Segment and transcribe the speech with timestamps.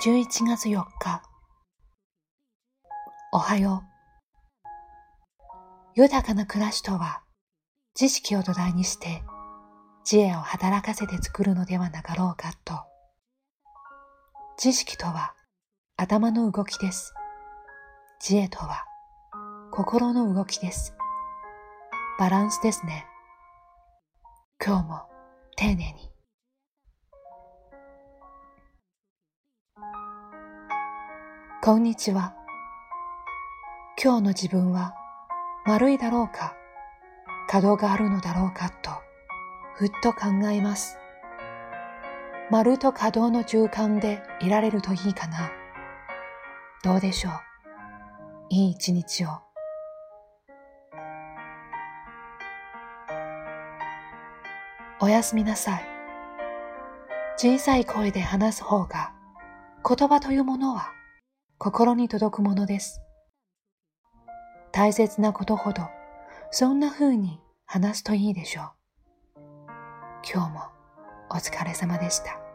[0.00, 1.22] 11月4日。
[3.32, 3.82] おはよ
[5.96, 6.00] う。
[6.00, 7.22] 豊かな暮らしとは
[7.94, 9.24] 知識を土台にして
[10.04, 12.74] 知恵を働かせて作るのではなかろうかと。
[14.56, 15.34] 知識とは
[15.96, 17.12] 頭の動きです。
[18.20, 18.84] 知恵とは
[19.72, 20.94] 心の動きです。
[22.20, 23.04] バランスですね。
[24.64, 25.00] 今日も
[25.56, 26.17] 丁寧に。
[31.68, 32.32] こんにちは。
[34.02, 34.94] 今日の自分は
[35.66, 36.56] 悪いだろうか、
[37.46, 38.90] 稼働があるのだろうかと、
[39.74, 40.96] ふっと考えます。
[42.50, 45.50] 丸と稼働の中間でいられるといいかな。
[46.82, 47.32] どうでしょう？
[48.48, 49.28] いい一日を。
[55.00, 55.84] おやすみなさい。
[57.36, 59.12] 小さい声で話す方が
[59.86, 60.94] 言葉というものは
[61.58, 63.00] 心に届くものです。
[64.70, 65.82] 大切なことほど、
[66.52, 68.64] そんな風に話すといいでしょう。
[70.32, 70.60] 今日も
[71.30, 72.47] お疲れ様でした。